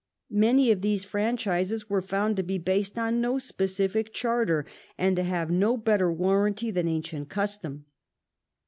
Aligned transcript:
Many 0.33 0.71
of 0.71 0.81
these 0.81 1.03
franchises 1.05 1.87
were 1.87 2.01
found 2.01 2.35
to 2.37 2.41
be 2.41 2.57
based 2.57 2.97
on 2.97 3.21
no 3.21 3.37
specific 3.37 4.11
charter, 4.11 4.65
and 4.97 5.15
to 5.15 5.21
have 5.21 5.51
no 5.51 5.77
better 5.77 6.11
warranty 6.11 6.71
than 6.71 6.87
ancient 6.87 7.29
custom. 7.29 7.85